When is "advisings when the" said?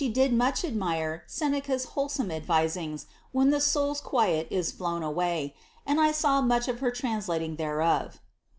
2.31-3.57